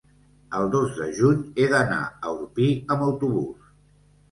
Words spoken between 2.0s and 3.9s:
a Orpí amb autobús.